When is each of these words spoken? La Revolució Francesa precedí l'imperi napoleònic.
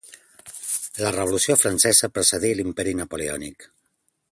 La 1.03 1.11
Revolució 1.17 1.57
Francesa 1.65 2.11
precedí 2.15 2.51
l'imperi 2.61 2.97
napoleònic. 3.03 3.71